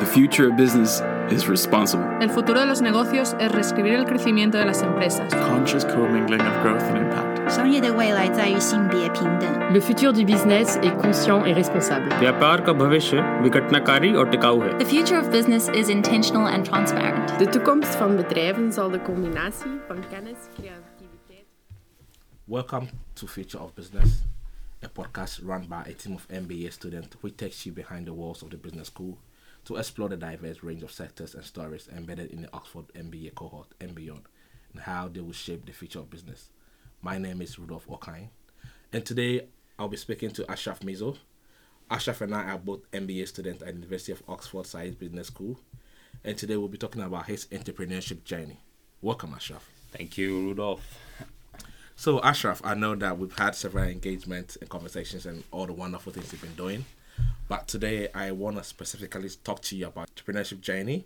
[0.00, 2.06] The future of business is responsible.
[2.20, 5.34] El futuro de los negocios es reescribir el crecimiento de las empresas.
[5.34, 7.50] Conscious commingling of growth and impact.
[7.50, 9.74] 商业的未来在于性别平等。
[9.74, 12.08] Le futur du business est conscient et responsable.
[12.20, 17.38] व्यापार का भविष्य विघटनकारी और टिकाऊ है The future of business is intentional and transparent.
[17.38, 21.46] De toekomst van bedrijven zal de combinatie van kennis, creativiteit.
[22.46, 24.22] Welcome to Future of Business,
[24.82, 28.42] a podcast run by a team of MBA students which takes you behind the walls
[28.42, 29.18] of the business school
[29.65, 33.67] to explore the diverse range of sectors and stories embedded in the Oxford MBA cohort
[33.79, 34.23] and beyond,
[34.73, 36.49] and how they will shape the future of business.
[37.01, 38.29] My name is Rudolf Okine,
[38.91, 41.17] and today I'll be speaking to Ashraf Mizo.
[41.89, 45.59] Ashraf and I are both MBA students at the University of Oxford Saïd Business School,
[46.23, 48.59] and today we'll be talking about his entrepreneurship journey.
[49.01, 49.69] Welcome, Ashraf.
[49.91, 50.97] Thank you, Rudolf.
[51.95, 56.11] So, Ashraf, I know that we've had several engagements and conversations and all the wonderful
[56.11, 56.85] things you've been doing.
[57.51, 61.05] But today, I want to specifically talk to you about entrepreneurship journey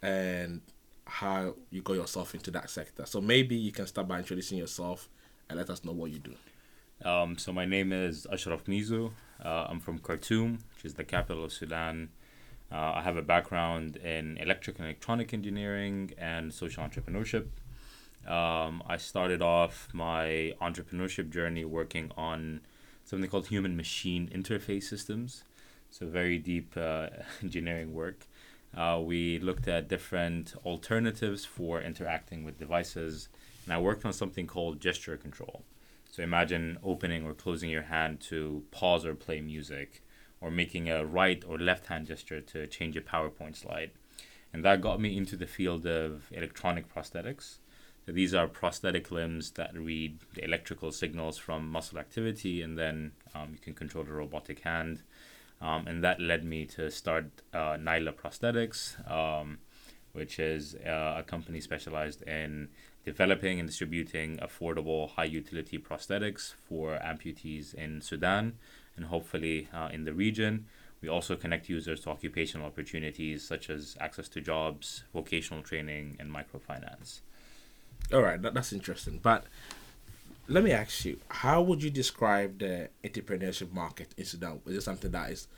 [0.00, 0.62] and
[1.04, 3.04] how you got yourself into that sector.
[3.04, 5.10] So, maybe you can start by introducing yourself
[5.46, 6.34] and let us know what you do.
[7.06, 9.10] Um, so my name is Ashraf Mizu.
[9.44, 12.08] Uh, I'm from Khartoum, which is the capital of Sudan.
[12.72, 17.48] Uh, I have a background in electric and electronic engineering and social entrepreneurship.
[18.26, 22.62] Um, I started off my entrepreneurship journey working on
[23.04, 25.44] something called human machine interface systems.
[25.96, 27.06] So, very deep uh,
[27.42, 28.26] engineering work.
[28.76, 33.28] Uh, we looked at different alternatives for interacting with devices,
[33.64, 35.62] and I worked on something called gesture control.
[36.10, 40.02] So, imagine opening or closing your hand to pause or play music,
[40.40, 43.92] or making a right or left hand gesture to change a PowerPoint slide.
[44.52, 47.58] And that got me into the field of electronic prosthetics.
[48.04, 53.12] So these are prosthetic limbs that read the electrical signals from muscle activity, and then
[53.34, 55.02] um, you can control the robotic hand.
[55.64, 59.58] Um, and that led me to start uh, Nyla Prosthetics, um,
[60.12, 62.68] which is uh, a company specialized in
[63.02, 68.58] developing and distributing affordable, high utility prosthetics for amputees in Sudan
[68.96, 70.66] and hopefully uh, in the region.
[71.00, 76.30] We also connect users to occupational opportunities such as access to jobs, vocational training, and
[76.30, 77.20] microfinance.
[78.12, 79.18] All right, that, that's interesting.
[79.22, 79.44] But
[80.48, 84.60] let me ask you, how would you describe the entrepreneurship market in Sudan?
[84.66, 85.48] Is it something that is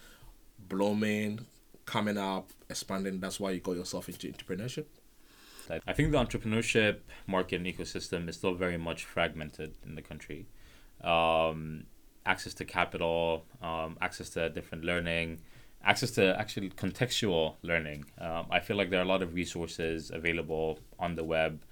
[0.68, 1.46] blooming,
[1.84, 3.20] coming up, expanding?
[3.20, 4.86] That's why you got yourself into entrepreneurship?
[5.68, 10.02] I I think the entrepreneurship market and ecosystem is still very much fragmented in the
[10.02, 10.46] country.
[11.02, 11.86] Um,
[12.24, 15.40] access to capital, um, access to different learning,
[15.84, 18.04] access to actually contextual learning.
[18.18, 21.62] Um, I feel like there are a lot of resources available on the web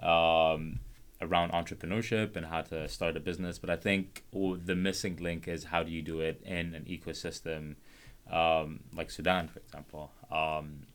[0.00, 0.80] um,
[1.20, 3.58] around entrepreneurship and how to start a business.
[3.58, 7.76] But I think the missing link is how do you do it in an ecosystem
[8.30, 10.12] um, like Sudan, for example.
[10.30, 10.86] Um,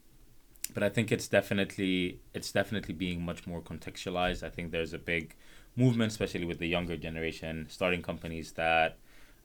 [0.73, 4.43] but I think it's definitely it's definitely being much more contextualized.
[4.43, 5.35] I think there's a big
[5.75, 8.97] movement, especially with the younger generation, starting companies that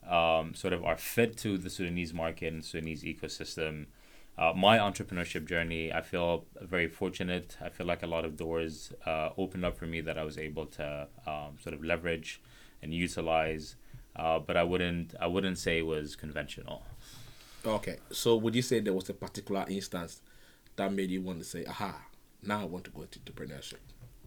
[0.09, 3.87] um, sort of are fit to the Sudanese market and Sudanese ecosystem.
[4.41, 7.57] Uh, my entrepreneurship journey, I feel very fortunate.
[7.61, 10.39] I feel like a lot of doors uh, opened up for me that I was
[10.39, 12.41] able to um, sort of leverage
[12.81, 13.75] and utilize.
[14.15, 16.81] Uh, but I wouldn't I wouldn't say it was conventional.
[17.63, 20.23] Okay, so would you say there was a particular instance
[20.75, 22.01] that made you want to say, aha,
[22.41, 23.75] now I want to go into entrepreneurship?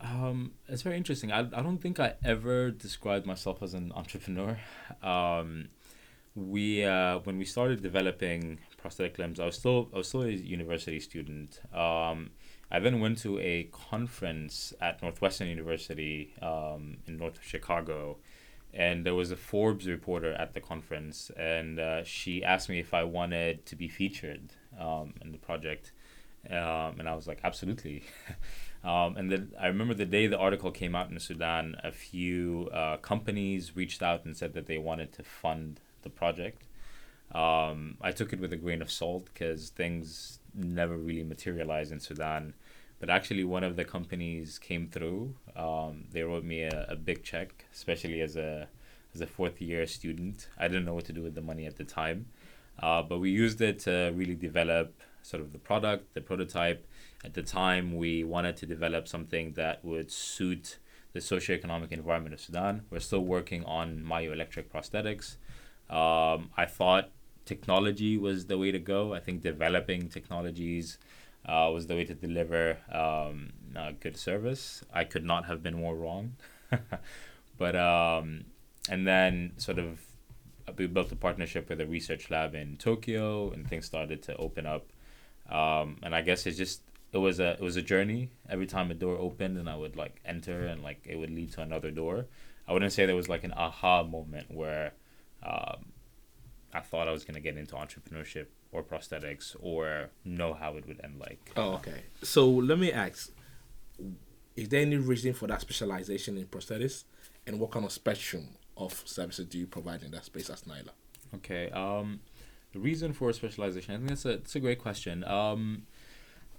[0.00, 1.32] Um, it's very interesting.
[1.32, 4.60] I, I don't think I ever described myself as an entrepreneur.
[5.02, 5.70] Um,
[6.36, 10.28] we uh, when we started developing prosthetic limbs, I was still I was still a
[10.28, 11.58] university student.
[11.72, 12.32] Um,
[12.70, 18.18] I then went to a conference at Northwestern University um, in North Chicago,
[18.74, 22.92] and there was a Forbes reporter at the conference, and uh, she asked me if
[22.92, 25.92] I wanted to be featured um, in the project,
[26.50, 28.04] um, and I was like, absolutely.
[28.84, 32.68] Um, and then I remember the day the article came out in Sudan, a few
[32.70, 36.66] uh, companies reached out and said that they wanted to fund the project.
[37.32, 42.00] Um, I took it with a grain of salt because things never really materialized in
[42.00, 42.54] Sudan.
[43.00, 45.34] But actually, one of the companies came through.
[45.56, 48.68] Um, they wrote me a, a big check, especially as a
[49.14, 50.48] as a fourth year student.
[50.58, 52.26] I didn't know what to do with the money at the time,
[52.80, 56.86] uh, but we used it to really develop sort of the product, the prototype.
[57.24, 60.78] At the time, we wanted to develop something that would suit
[61.12, 62.82] the socioeconomic environment of Sudan.
[62.90, 65.36] We're still working on myoelectric prosthetics.
[65.88, 67.10] Um, I thought
[67.44, 69.14] technology was the way to go.
[69.14, 70.98] I think developing technologies
[71.46, 73.52] uh, was the way to deliver um,
[74.00, 74.82] good service.
[74.92, 76.36] I could not have been more wrong.
[77.58, 78.44] but um,
[78.88, 80.00] and then sort of
[80.76, 84.66] we built a partnership with a research lab in Tokyo, and things started to open
[84.66, 84.86] up.
[85.48, 86.80] Um, and I guess it's just
[87.12, 88.30] it was a it was a journey.
[88.48, 91.52] Every time a door opened and I would like enter and like it would lead
[91.52, 92.26] to another door.
[92.66, 94.94] I wouldn't say there was like an aha moment where
[95.42, 95.92] um,
[96.74, 101.00] I thought I was gonna get into entrepreneurship or prosthetics or know how it would
[101.04, 101.52] end like.
[101.56, 102.02] Oh, okay.
[102.22, 103.30] So let me ask:
[104.56, 107.04] Is there any reason for that specialization in prosthetics,
[107.46, 110.90] and what kind of spectrum of services do you provide in that space as Nyla?
[111.36, 111.70] Okay.
[111.70, 112.20] Um,
[112.72, 115.24] the reason for specialization, I think that's a that's a great question.
[115.24, 115.84] Um,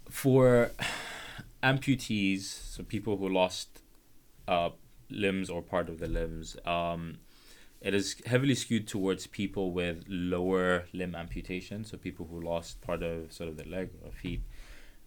[0.10, 0.72] for
[1.64, 3.82] amputees, so people who lost
[4.48, 4.70] uh,
[5.10, 7.18] limbs or part of the limbs, um,
[7.82, 13.04] it is heavily skewed towards people with lower limb amputation, so people who lost part
[13.04, 14.42] of sort of the leg or feet,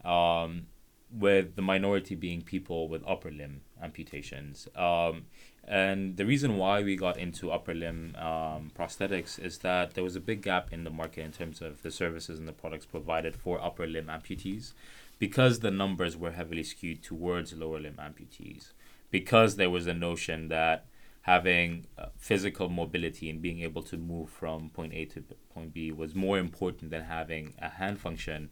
[0.05, 0.67] um,
[1.11, 4.69] with the minority being people with upper limb amputations.
[4.77, 5.27] Um,
[5.69, 10.17] and the reason why we got into upper limb um, prosthetics is that there was
[10.17, 13.37] a big gap in the market in terms of the services and the products provided
[13.37, 14.73] for upper limb amputees
[15.19, 18.73] because the numbers were heavily skewed towards lower limb amputees.
[19.11, 20.87] Because there was a notion that
[21.23, 25.23] having uh, physical mobility and being able to move from point A to
[25.55, 28.51] point B was more important than having a hand function,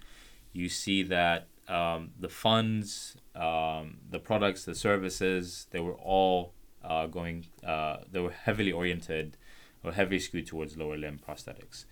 [0.53, 6.55] you see that um, the funds, um, the products, the services, they were all
[6.85, 9.37] uh, going, uh, they were heavily oriented
[9.83, 11.85] or heavily skewed towards lower limb prosthetics.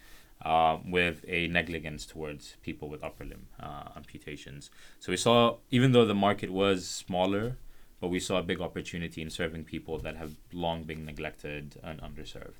[0.44, 4.68] Um, with a negligence towards people with upper limb uh, amputations.
[5.00, 7.56] So we saw, even though the market was smaller,
[8.04, 12.02] but we saw a big opportunity in serving people that have long been neglected and
[12.02, 12.52] underserved.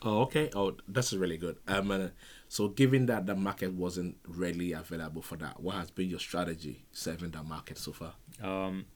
[0.00, 0.48] Oh, okay.
[0.54, 1.58] Oh, that's really good.
[1.68, 2.08] Um, uh,
[2.48, 6.86] so given that the market wasn't readily available for that, what has been your strategy
[6.92, 8.14] serving that market so far?
[8.42, 8.86] Um,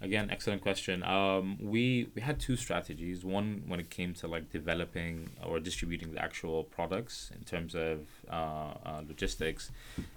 [0.00, 1.02] again, excellent question.
[1.02, 3.24] Um, we we had two strategies.
[3.24, 8.06] One when it came to like developing or distributing the actual products in terms of
[8.30, 9.70] uh, uh, logistics,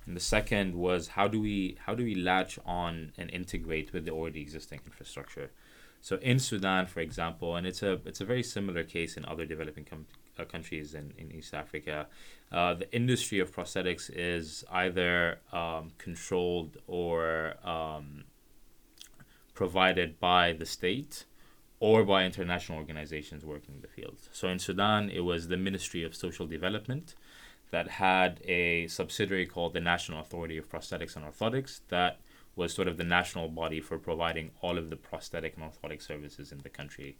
[0.05, 4.05] and the second was how do we how do we latch on and integrate with
[4.05, 5.51] the already existing infrastructure.
[6.01, 9.45] So in Sudan, for example, and it's a it's a very similar case in other
[9.45, 10.05] developing com-
[10.37, 12.07] uh, countries in, in East Africa,
[12.51, 18.23] uh, the industry of prosthetics is either um, controlled or um,
[19.53, 21.25] provided by the state
[21.79, 24.17] or by international organizations working in the field.
[24.31, 27.15] So in Sudan, it was the Ministry of Social Development
[27.71, 32.19] that had a subsidiary called the National Authority of Prosthetics and Orthotics that
[32.55, 36.51] was sort of the national body for providing all of the prosthetic and orthotic services
[36.51, 37.17] in the country.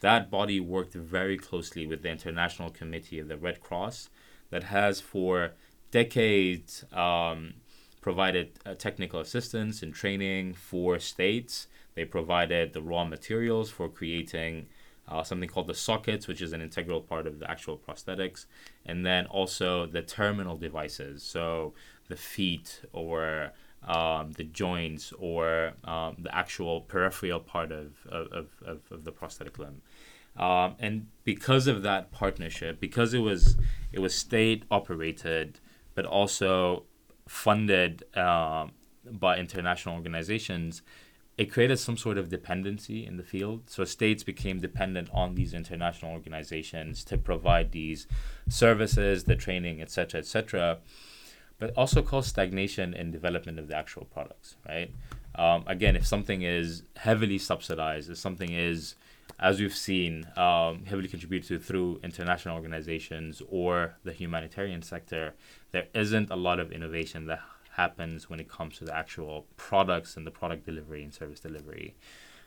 [0.00, 4.10] That body worked very closely with the International Committee of the Red Cross
[4.50, 5.52] that has for
[5.92, 7.54] decades um,
[8.02, 14.66] provided uh, technical assistance and training for states they provided the raw materials for creating
[15.08, 18.46] uh, something called the sockets, which is an integral part of the actual prosthetics,
[18.86, 21.74] and then also the terminal devices, so
[22.08, 23.52] the feet or
[23.86, 29.58] um, the joints or um, the actual peripheral part of, of, of, of the prosthetic
[29.58, 29.82] limb.
[30.36, 33.56] Um, and because of that partnership, because it was
[33.92, 35.58] it was state operated,
[35.94, 36.84] but also
[37.32, 38.72] funded um,
[39.10, 40.82] by international organizations,
[41.38, 43.62] it created some sort of dependency in the field.
[43.70, 48.06] So states became dependent on these international organizations to provide these
[48.48, 50.78] services, the training, etc., etc.
[51.58, 54.92] But also caused stagnation in development of the actual products, right?
[55.34, 58.94] Um, again, if something is heavily subsidized, if something is,
[59.42, 65.34] as we've seen, um, heavily contributed through international organizations or the humanitarian sector,
[65.72, 67.40] there isn't a lot of innovation that
[67.72, 71.96] happens when it comes to the actual products and the product delivery and service delivery.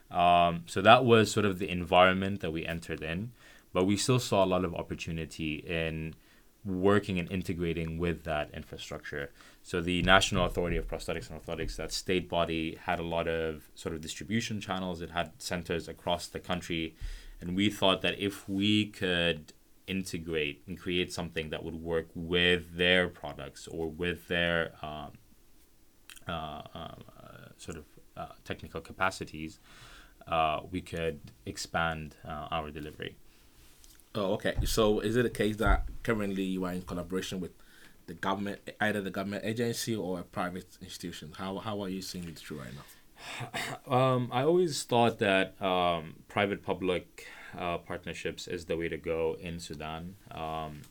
[0.09, 3.33] Um, so that was sort of the environment that we entered in,
[3.73, 6.15] but we still saw a lot of opportunity in
[6.63, 9.31] working and integrating with that infrastructure.
[9.65, 13.63] So the National Authority of Prosthetics and Orthotics, that state body, had a lot of
[13.73, 15.01] sort of distribution channels.
[15.01, 16.95] It had centers across the country,
[17.41, 19.53] and we thought that if we could
[19.87, 25.13] integrate and create something that would work with their products or with their um,
[26.27, 26.95] uh, uh,
[27.57, 29.57] sort of uh, technical capacities,
[30.27, 33.15] uh, we could expand uh, our delivery.
[34.13, 34.53] Oh, okay.
[34.63, 37.53] So is it a case that currently you are in collaboration with
[38.07, 41.33] the government, either the government agency or a private institution?
[41.37, 42.81] How, how are you seeing it through right now?
[43.87, 49.37] Um, I always thought that um, private public uh, partnerships is the way to go
[49.39, 50.15] in Sudan.
[50.31, 50.81] Um,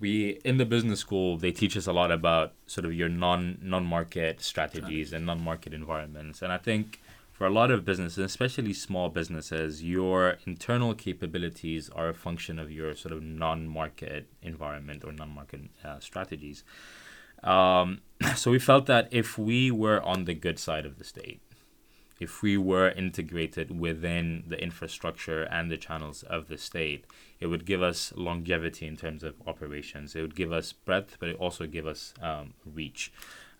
[0.00, 3.58] we in the business school they teach us a lot about sort of your non
[3.62, 7.00] non market strategies and non market environments, and I think
[7.38, 12.72] for a lot of businesses, especially small businesses, your internal capabilities are a function of
[12.72, 16.64] your sort of non market environment or non market uh, strategies.
[17.44, 18.00] Um,
[18.34, 21.40] so we felt that if we were on the good side of the state,
[22.18, 27.04] if we were integrated within the infrastructure and the channels of the state,
[27.38, 30.16] it would give us longevity in terms of operations.
[30.16, 33.12] It would give us breadth, but it also give us um, reach.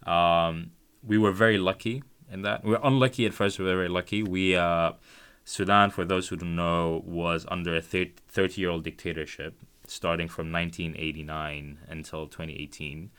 [0.04, 0.73] Um,
[1.06, 2.64] we were very lucky in that.
[2.64, 3.58] We were unlucky at first.
[3.58, 4.23] We were very lucky.
[4.23, 4.92] We uh,
[5.44, 8.12] Sudan, for those who don't know, was under a 30
[8.61, 9.54] year old dictatorship
[9.90, 13.11] starting from 1989 until 2018.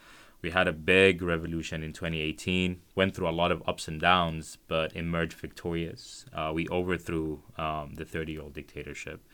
[0.42, 4.56] We had a big revolution in 2018, went through a lot of ups and downs,
[4.68, 6.24] but emerged victorious.
[6.32, 9.26] Uh, we overthrew um, the 30 year old dictatorship.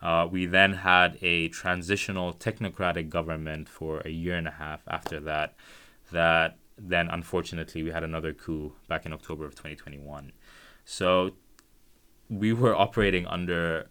[0.00, 5.18] Uh, we then had a transitional technocratic government for a year and a half after
[5.20, 5.54] that.
[6.12, 10.32] That then, unfortunately, we had another coup back in October of 2021.
[10.84, 11.32] So
[12.28, 13.88] we were operating under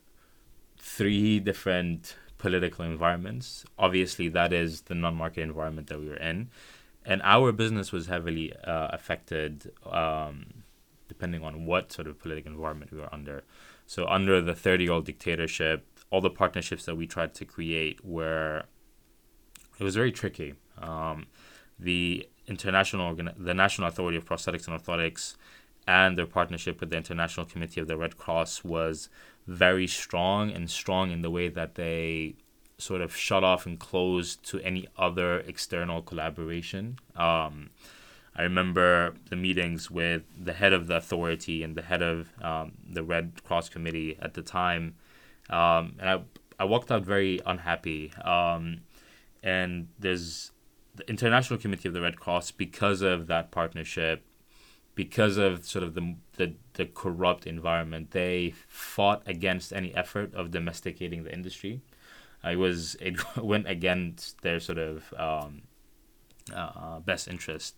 [0.77, 3.65] three different political environments.
[3.79, 6.49] Obviously, that is the non-market environment that we were in,
[7.05, 10.63] and our business was heavily uh, affected, um,
[11.07, 13.43] depending on what sort of political environment we were under.
[13.85, 18.63] So, under the thirty-year-old dictatorship, all the partnerships that we tried to create were
[19.79, 20.55] it was very tricky.
[20.77, 21.27] Um,
[21.79, 25.35] the international organ- the National Authority of Prosthetics and Orthotics
[25.87, 29.09] and their partnership with the International Committee of the Red Cross was
[29.47, 32.35] very strong and strong in the way that they
[32.77, 36.97] sort of shut off and closed to any other external collaboration.
[37.15, 37.69] Um,
[38.35, 42.73] I remember the meetings with the head of the authority and the head of um,
[42.89, 44.95] the Red Cross Committee at the time,
[45.49, 46.21] um, and I
[46.59, 48.13] I walked out very unhappy.
[48.23, 48.81] Um,
[49.43, 50.52] and there's
[50.95, 54.25] the International Committee of the Red Cross because of that partnership
[54.95, 60.51] because of sort of the, the the corrupt environment, they fought against any effort of
[60.51, 61.81] domesticating the industry.
[62.43, 65.63] Uh, it was it went against their sort of um,
[66.53, 67.75] uh, best interest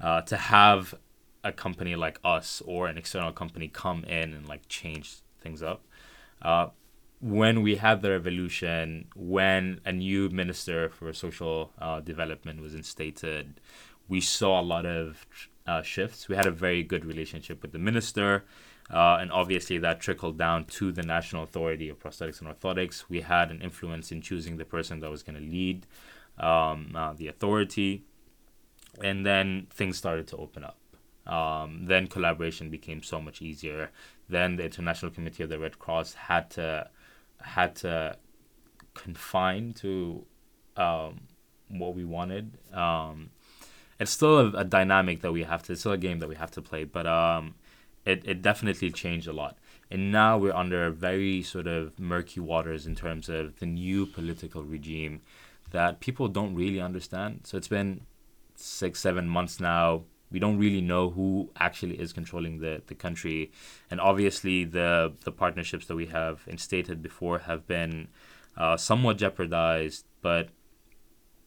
[0.00, 0.94] uh, to have
[1.44, 5.82] a company like us or an external company come in and like change things up.
[6.42, 6.68] Uh,
[7.26, 13.60] when we had the revolution, when a new minister for social uh, development was instated,
[14.06, 15.26] we saw a lot of
[15.66, 16.28] uh, shifts.
[16.28, 18.44] We had a very good relationship with the minister,
[18.92, 23.06] uh, and obviously that trickled down to the National Authority of Prosthetics and Orthotics.
[23.08, 25.84] We had an influence in choosing the person that was going to lead
[26.38, 28.04] um, uh, the authority,
[29.02, 30.78] and then things started to open up.
[31.26, 33.90] Um, then collaboration became so much easier.
[34.28, 36.88] Then the International Committee of the Red Cross had to
[37.40, 38.16] had to
[38.94, 40.24] confine to
[40.76, 41.20] um,
[41.68, 42.58] what we wanted.
[42.72, 43.30] Um,
[43.98, 45.72] it's still a, a, dynamic that we have to.
[45.72, 47.54] It's still a game that we have to play, but um,
[48.04, 49.56] it it definitely changed a lot.
[49.90, 54.64] And now we're under very sort of murky waters in terms of the new political
[54.64, 55.22] regime
[55.70, 57.40] that people don't really understand.
[57.44, 58.02] So it's been
[58.56, 60.04] six, seven months now.
[60.30, 63.52] We don't really know who actually is controlling the, the country.
[63.90, 68.08] And obviously, the, the partnerships that we have instated before have been
[68.56, 70.48] uh, somewhat jeopardized, but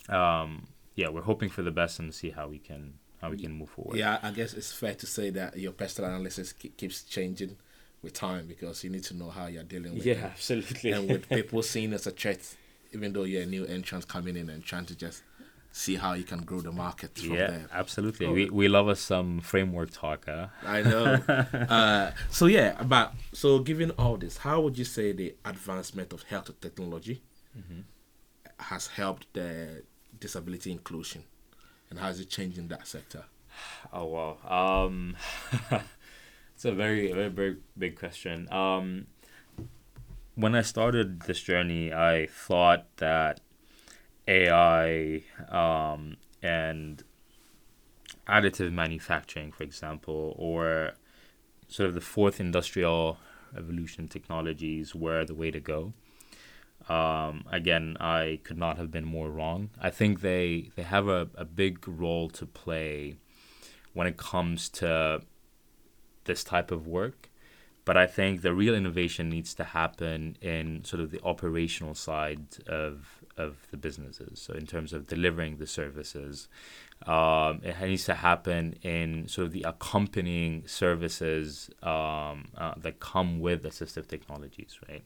[0.08, 3.52] um, yeah, we're hoping for the best and see how we can how we can
[3.52, 3.98] move forward.
[3.98, 7.58] Yeah, I guess it's fair to say that your personal analysis keeps changing
[8.02, 10.92] with time because you need to know how you're dealing with yeah, absolutely.
[10.92, 12.56] And with people seen as a threat,
[12.94, 15.24] even though you're a new entrant coming in and trying to just
[15.72, 17.68] see how you can grow the market from yeah, there.
[17.72, 18.26] absolutely.
[18.26, 18.34] Oh.
[18.34, 20.26] We we love us some framework talk.
[20.26, 20.48] Huh?
[20.66, 21.04] I know.
[21.70, 26.24] uh, so yeah, but so given all this, how would you say the advancement of
[26.24, 27.22] health technology
[27.58, 27.82] mm-hmm.
[28.58, 29.84] has helped the
[30.20, 31.24] disability inclusion,
[31.90, 33.26] and how is it changing that sector?
[33.94, 35.16] Oh wow, um,
[36.56, 38.52] it's a very very very big question.
[38.52, 39.08] Um,
[40.36, 43.42] when I started this journey, I thought that
[44.30, 47.04] AI um, and
[48.28, 50.94] additive manufacturing, for example, or
[51.68, 53.18] sort of the fourth industrial
[53.54, 55.94] revolution technologies were the way to go.
[56.88, 59.72] Um, again, I could not have been more wrong.
[59.82, 63.16] I think they they have a, a big role to play
[63.94, 65.22] when it comes to
[66.26, 67.30] this type of work.
[67.86, 72.46] But I think the real innovation needs to happen in sort of the operational side
[72.68, 74.40] of of the businesses.
[74.42, 76.48] So in terms of delivering the services,
[77.06, 83.40] um, it needs to happen in sort of the accompanying services um, uh, that come
[83.40, 85.04] with assistive technologies, right?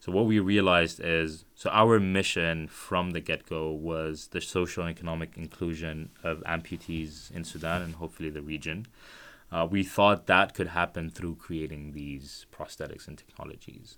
[0.00, 4.84] So what we realized is so our mission from the get go was the social
[4.84, 8.86] and economic inclusion of amputees in Sudan and hopefully the region.
[9.50, 13.96] Uh, we thought that could happen through creating these prosthetics and technologies.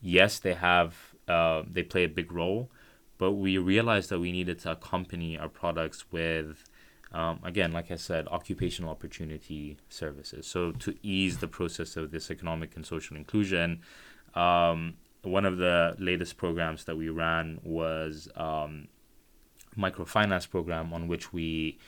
[0.00, 2.70] Yes, they have uh, they play a big role,
[3.18, 6.64] but we realized that we needed to accompany our products with
[7.12, 10.48] um, again, like I said, occupational opportunity services.
[10.48, 13.82] So to ease the process of this economic and social inclusion,
[14.34, 18.88] um, one of the latest programs that we ran was um,
[19.78, 21.78] microfinance program on which we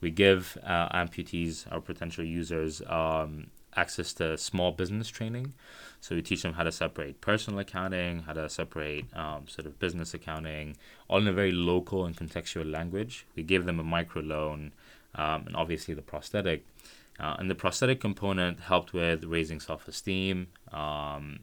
[0.00, 5.54] we give uh, amputees, our potential users, um, access to small business training.
[6.00, 9.78] So we teach them how to separate personal accounting, how to separate um, sort of
[9.78, 10.76] business accounting,
[11.08, 13.26] all in a very local and contextual language.
[13.34, 14.72] We give them a micro loan
[15.14, 16.64] um, and obviously the prosthetic.
[17.18, 21.40] Uh, and the prosthetic component helped with raising self esteem, um,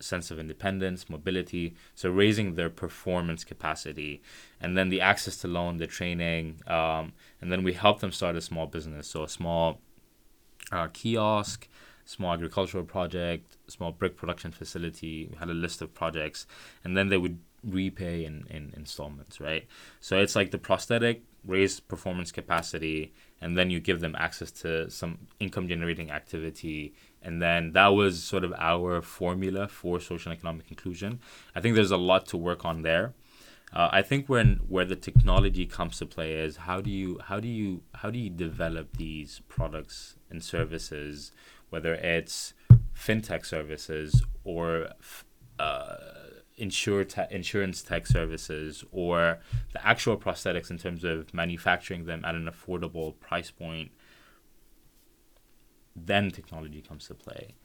[0.00, 4.22] sense of independence, mobility, so raising their performance capacity,
[4.60, 8.34] and then the access to loan, the training, um, and then we help them start
[8.34, 9.78] a small business, so a small
[10.72, 11.68] uh, kiosk,
[12.04, 15.28] small agricultural project, small brick production facility.
[15.30, 16.46] We had a list of projects,
[16.82, 19.66] and then they would repay in, in installments, right?
[20.00, 24.90] So it's like the prosthetic raise performance capacity, and then you give them access to
[24.90, 26.94] some income generating activity.
[27.22, 31.20] And then that was sort of our formula for social and economic inclusion.
[31.54, 33.14] I think there's a lot to work on there.
[33.72, 37.40] Uh, I think when where the technology comes to play is how do you how
[37.40, 41.32] do you how do you develop these products and services,
[41.70, 42.54] whether it's
[42.96, 44.90] fintech services or
[45.58, 45.96] uh,
[46.56, 49.40] insure te- insurance tech services or
[49.72, 53.90] the actual prosthetics in terms of manufacturing them at an affordable price point,
[55.96, 57.56] then technology comes to play.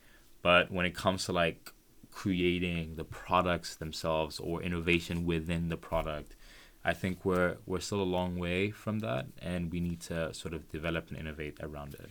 [0.42, 1.72] But when it comes to like
[2.12, 6.36] creating the products themselves or innovation within the product,
[6.84, 10.54] I think we're we're still a long way from that, and we need to sort
[10.54, 12.10] of develop and innovate around it.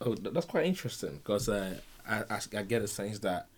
[0.00, 1.74] Oh, that's quite interesting because uh,
[2.08, 3.48] I, I, I get a sense that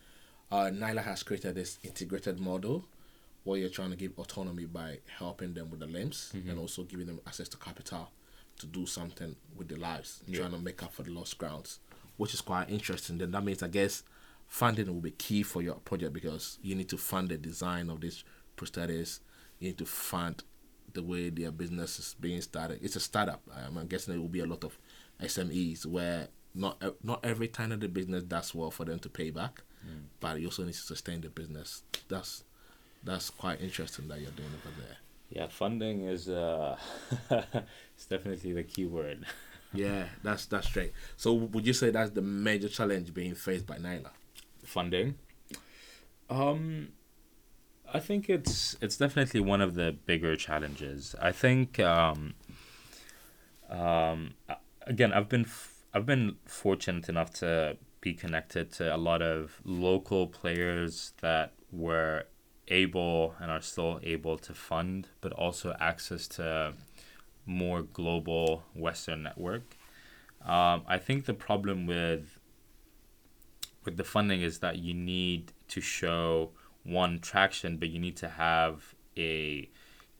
[0.51, 2.85] uh, Nyla has created this integrated model
[3.45, 6.51] where you're trying to give autonomy by helping them with the limbs mm-hmm.
[6.51, 8.11] and also giving them access to capital
[8.59, 10.41] to do something with their lives, yeah.
[10.41, 11.81] trying to make up for the lost grounds,
[12.17, 13.19] which is quite interesting.
[13.19, 14.03] Then that means, I guess,
[14.53, 18.03] funding will be key for your project because you need to fund the design of
[18.03, 18.23] these
[18.55, 19.21] prosthetics,
[19.59, 20.45] you need to fund
[20.93, 22.79] the way their business is being started.
[22.83, 23.41] It's a startup.
[23.51, 24.77] I'm guessing there will be a lot of
[25.23, 29.31] SMEs where not not every time of the business does well for them to pay
[29.31, 30.03] back, mm.
[30.21, 31.83] but you also need to sustain the business.
[32.11, 32.45] That's
[33.03, 34.99] that's quite interesting that you're doing over there.
[35.31, 36.77] Yeah, funding is uh,
[37.31, 39.25] it's definitely the key word.
[39.73, 40.93] yeah, that's that's straight.
[41.17, 44.11] So would you say that's the major challenge being faced by Nyla?
[44.65, 45.17] Funding.
[46.31, 46.89] Um,
[47.93, 51.15] I think it's it's definitely one of the bigger challenges.
[51.21, 52.35] I think um,
[53.69, 54.35] um,
[54.87, 59.61] again, I've been f- I've been fortunate enough to be connected to a lot of
[59.65, 62.25] local players that were
[62.69, 66.73] able and are still able to fund, but also access to
[67.45, 69.77] more global Western network.
[70.45, 72.39] Um, I think the problem with
[73.85, 76.51] with the funding is that you need to show
[76.85, 79.71] one traction, but you need to have a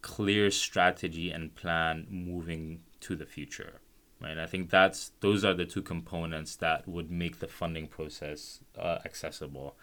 [0.01, 3.81] clear strategy and plan moving to the future
[4.23, 4.39] right?
[4.39, 8.99] I think that's those are the two components that would make the funding process uh,
[9.05, 9.77] accessible.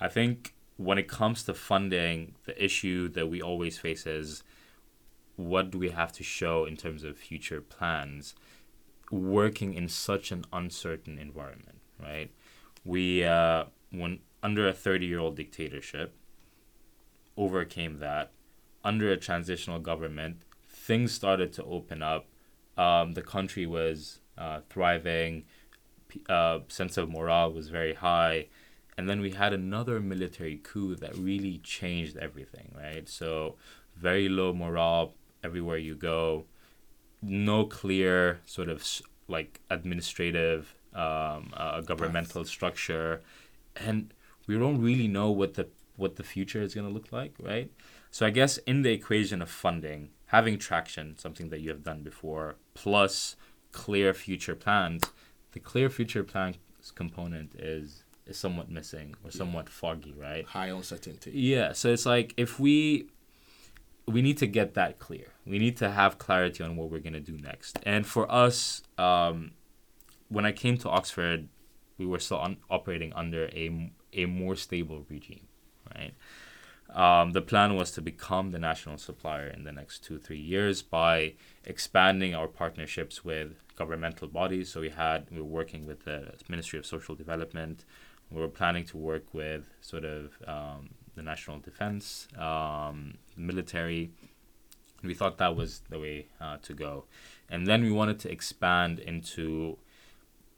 [0.00, 4.42] I think when it comes to funding, the issue that we always face is
[5.36, 8.34] what do we have to show in terms of future plans
[9.10, 12.30] working in such an uncertain environment, right?
[12.84, 16.14] We uh, when under a 30 year old dictatorship
[17.36, 18.30] overcame that.
[18.84, 20.42] Under a transitional government
[20.84, 22.26] things started to open up.
[22.76, 25.44] Um, the country was uh, thriving,
[26.28, 28.48] uh, sense of morale was very high,
[28.98, 32.74] and then we had another military coup that really changed everything.
[32.76, 33.56] Right, so
[33.96, 36.44] very low morale everywhere you go,
[37.22, 38.84] no clear sort of
[39.26, 43.20] like administrative, um, uh, governmental structure,
[43.76, 44.12] and
[44.46, 47.34] we don't really know what the what the future is going to look like.
[47.38, 47.70] Right,
[48.10, 52.02] so I guess in the equation of funding having traction, something that you have done
[52.02, 53.36] before, plus
[53.70, 55.02] clear future plans,
[55.52, 56.56] the clear future plans
[56.94, 59.80] component is is somewhat missing or somewhat yeah.
[59.80, 60.44] foggy, right?
[60.46, 61.30] High uncertainty.
[61.34, 63.08] Yeah, so it's like if we
[64.06, 65.28] we need to get that clear.
[65.46, 67.78] We need to have clarity on what we're gonna do next.
[67.84, 69.52] And for us, um,
[70.28, 71.48] when I came to Oxford,
[71.98, 75.46] we were still un- operating under a a more stable regime,
[75.94, 76.14] right?
[76.94, 80.82] Um, the plan was to become the national supplier in the next two, three years
[80.82, 81.34] by
[81.64, 84.70] expanding our partnerships with governmental bodies.
[84.70, 87.84] So we had, we were working with the Ministry of Social Development.
[88.30, 94.12] We were planning to work with sort of um, the national defense, um, military,
[95.04, 97.04] we thought that was the way uh, to go.
[97.48, 99.78] And then we wanted to expand into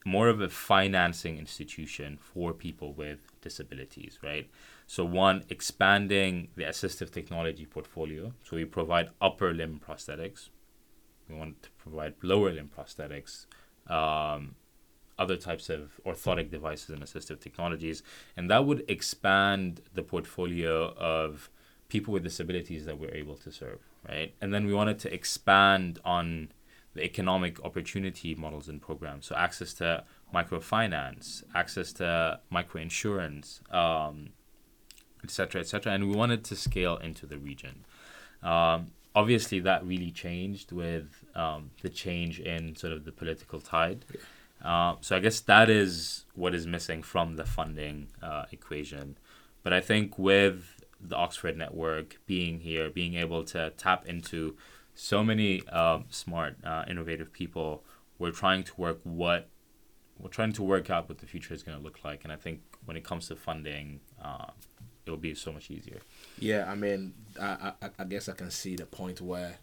[0.06, 4.48] more of a financing institution for people with disabilities, right?
[4.86, 8.32] So, one, expanding the assistive technology portfolio.
[8.44, 10.50] So, we provide upper limb prosthetics,
[11.28, 13.46] we want to provide lower limb prosthetics,
[13.90, 14.54] um,
[15.18, 18.04] other types of orthotic devices and assistive technologies.
[18.36, 21.50] And that would expand the portfolio of
[21.88, 24.34] people with disabilities that we're able to serve, right?
[24.40, 26.52] And then we wanted to expand on
[26.96, 29.26] the economic opportunity models and programs.
[29.26, 30.04] So access to
[30.34, 34.30] microfinance, access to microinsurance, um,
[35.22, 35.92] et cetera, et cetera.
[35.92, 37.84] And we wanted to scale into the region.
[38.42, 44.04] Um, obviously, that really changed with um, the change in sort of the political tide.
[44.64, 49.16] Uh, so I guess that is what is missing from the funding uh, equation.
[49.62, 54.56] But I think with the Oxford network being here, being able to tap into
[54.96, 57.84] so many uh, smart, uh, innovative people,
[58.18, 59.48] we're trying to work what
[60.18, 62.24] we're trying to work out what the future is going to look like.
[62.24, 64.46] And I think when it comes to funding, uh,
[65.04, 65.98] it'll be so much easier.
[66.38, 69.58] Yeah, I mean, I, I I guess I can see the point where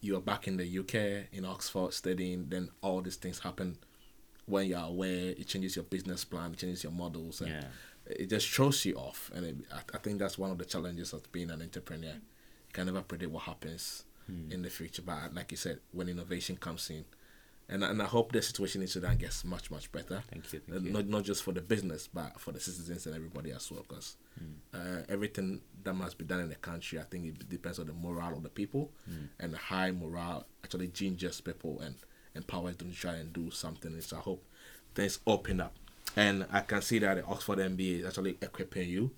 [0.00, 3.76] you're back in the UK in Oxford studying, then all these things happen
[4.46, 5.30] when you're aware.
[5.36, 7.64] It changes your business plan, it changes your models, and Yeah.
[8.06, 9.30] it just throws you off.
[9.34, 12.14] And it, I, I think that's one of the challenges of being an entrepreneur.
[12.14, 14.04] You can never predict what happens
[14.50, 17.04] in the future, but like you said, when innovation comes in,
[17.70, 20.22] and and I hope the situation in Sudan gets much much better.
[20.30, 20.60] Thank you.
[20.68, 20.92] Uh, Thank you.
[20.92, 23.84] not not just for the business, but for the citizens and everybody as well.
[23.88, 24.16] Because
[24.74, 27.92] uh, everything that must be done in the country, I think it depends on the
[27.92, 28.90] morale of the people,
[29.38, 31.94] and the high morale actually gingers people and
[32.34, 33.92] empowers them to try and do something.
[33.92, 34.44] And so I hope
[34.94, 35.74] things open up,
[36.16, 39.10] and I can see that the Oxford MBA is actually equipping you.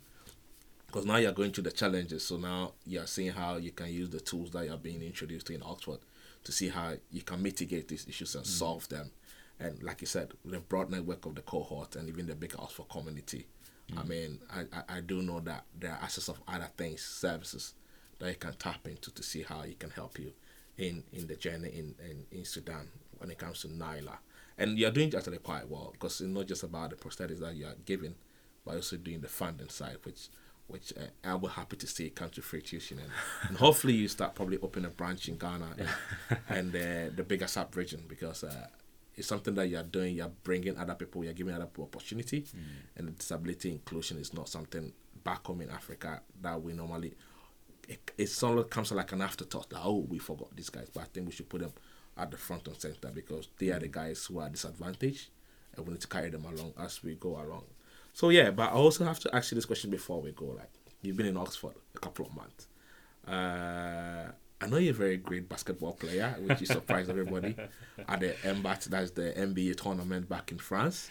[0.91, 4.11] Because now you're going through the challenges, so now you're seeing how you can use
[4.11, 6.01] the tools that you're being introduced to in Oxford
[6.43, 8.49] to see how you can mitigate these issues and mm.
[8.49, 9.13] solve them.
[9.61, 12.89] And like you said, the broad network of the cohort and even the big Oxford
[12.89, 13.47] community.
[13.97, 14.09] I mm.
[14.09, 17.75] mean, I, I, I do know that there are access of other things, services
[18.19, 20.33] that you can tap into to see how you can help you
[20.77, 24.19] in, in the journey in, in, in Sudan when it comes to Nyla.
[24.59, 27.67] And you're doing actually quite well because it's not just about the prosthetics that you
[27.67, 28.17] are giving,
[28.65, 30.29] but also doing the funding side, which
[30.71, 32.99] which uh, I'll be happy to see come to fruition.
[32.99, 33.11] And,
[33.49, 35.89] and hopefully you start probably open a branch in Ghana and,
[36.49, 38.67] and uh, the bigger sub region because uh,
[39.17, 40.17] it's something that you're doing.
[40.17, 41.25] You're bringing other people.
[41.25, 42.47] You're giving other people opportunity,
[42.97, 47.15] and disability inclusion is not something back home in Africa that we normally.
[47.89, 51.01] It, it sort of comes like an afterthought that oh we forgot these guys, but
[51.01, 51.73] I think we should put them
[52.17, 55.29] at the front and center because they are the guys who are disadvantaged,
[55.77, 57.65] and we need to carry them along as we go along.
[58.13, 60.47] So yeah, but I also have to ask you this question before we go.
[60.47, 60.71] Like
[61.03, 62.67] you've been in Oxford a couple of months.
[63.27, 67.57] Uh, I know you're a very great basketball player, which is surprised everybody
[68.09, 71.11] at the MBAT, that's the MBA tournament back in France.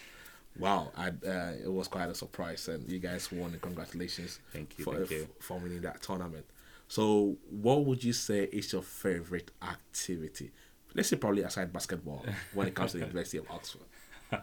[0.58, 3.52] Wow, I, uh, it was quite a surprise, and you guys won.
[3.52, 4.40] And congratulations!
[4.52, 5.28] Thank you, for, thank you.
[5.40, 6.46] for winning that tournament.
[6.88, 10.52] So, what would you say is your favorite activity?
[10.96, 13.82] Let's say probably aside basketball when it comes to the University of Oxford.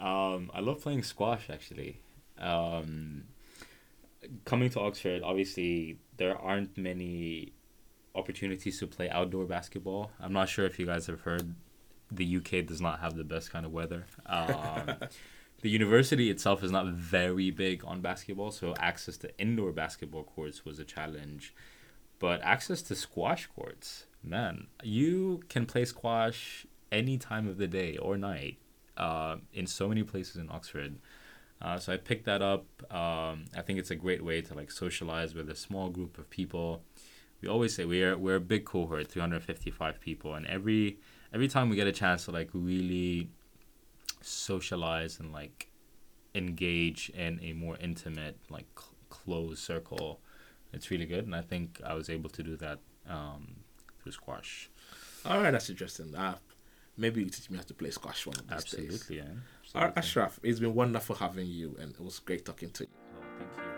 [0.00, 2.00] Um, I love playing squash actually.
[2.38, 3.24] Um,
[4.44, 7.52] coming to Oxford, obviously there aren't many
[8.14, 10.10] opportunities to play outdoor basketball.
[10.20, 11.54] I'm not sure if you guys have heard
[12.10, 14.06] the UK does not have the best kind of weather.
[14.26, 14.96] Um,
[15.60, 20.64] the university itself is not very big on basketball, so access to indoor basketball courts
[20.64, 21.54] was a challenge.
[22.18, 27.96] But access to squash courts, man, you can play squash any time of the day
[27.96, 28.58] or night
[28.98, 30.96] uh, in so many places in Oxford.
[31.60, 32.66] Uh, so I picked that up.
[32.92, 36.28] Um, I think it's a great way to like socialize with a small group of
[36.30, 36.82] people.
[37.40, 40.98] We always say we're we're a big cohort, 355 people, and every
[41.32, 43.30] every time we get a chance to like really
[44.20, 45.68] socialize and like
[46.34, 50.20] engage in a more intimate like cl- closed circle,
[50.72, 51.24] it's really good.
[51.24, 53.56] And I think I was able to do that um,
[54.02, 54.70] through squash.
[55.24, 56.14] All right, that's interesting.
[56.14, 56.36] Uh,
[56.98, 58.94] maybe you teach me how to play squash one of these days.
[58.94, 59.22] Absolutely, yeah.
[59.74, 59.98] All right, Absolutely.
[59.98, 62.90] Ashraf, it's been wonderful having you, and it was great talking to you.
[63.16, 63.77] Oh, thank you.